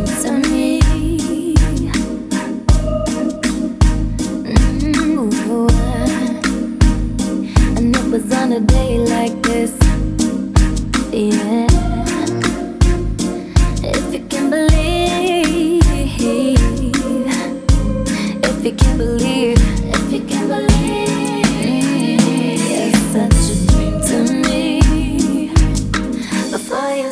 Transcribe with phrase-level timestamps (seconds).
[0.00, 0.80] Mm-hmm.
[8.50, 9.72] on a day like this.
[11.12, 11.69] Yeah.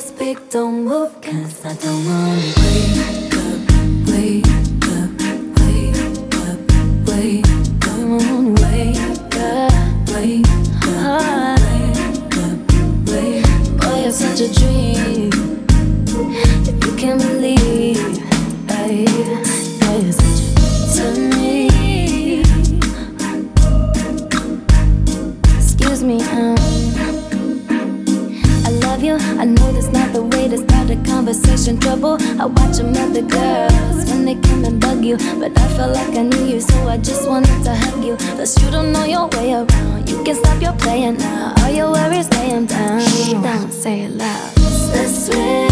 [0.09, 3.59] Speak, don't move, cause I don't wanna wake up,
[4.09, 4.47] wake
[4.97, 5.11] up,
[5.59, 6.01] wake
[6.47, 6.61] up,
[7.09, 8.09] wake up, wake up,
[8.63, 9.03] wake
[9.37, 9.71] up,
[10.13, 10.49] wake
[10.87, 11.61] up,
[13.07, 13.81] wake up.
[13.81, 15.38] Boy, you're such a dream.
[29.39, 31.79] I know that's not the way to start a conversation.
[31.79, 32.19] Trouble.
[32.41, 35.17] I watch them other girls when they come and bug you.
[35.39, 38.17] But I felt like I knew you, so I just wanted to hug you.
[38.17, 40.09] Plus, you don't know your way around.
[40.09, 41.55] You can stop your playing now.
[41.59, 42.99] All your worries, lay down.
[43.43, 44.55] Don't say it loud.
[44.93, 45.68] That's.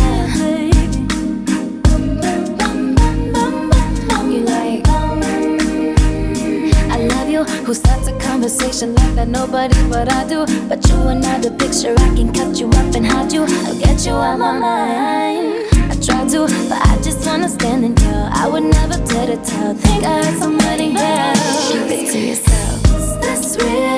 [8.57, 9.29] Conversation like that?
[9.29, 10.47] Nobody but I do.
[10.69, 11.95] But you are not the picture.
[11.99, 13.43] I can cut you up and hide you.
[13.43, 15.67] I'll get you out my mind.
[15.91, 18.17] I try to, but I just wanna stand in you.
[18.33, 19.75] I would never dare to tell.
[19.75, 21.73] Think I heard somebody else.
[21.73, 22.83] Keep it to yourself.
[23.21, 23.97] That's real.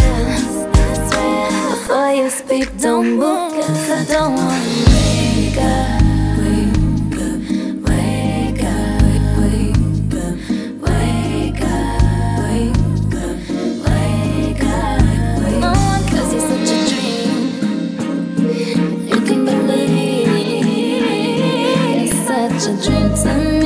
[0.72, 1.70] That's real.
[1.70, 3.52] Before you speak, don't move.
[3.52, 5.97] Cause I don't wanna wake up.
[22.80, 23.57] 君子。